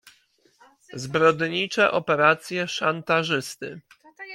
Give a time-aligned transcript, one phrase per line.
[0.93, 3.81] "Zbrodnicze operacje szantażysty."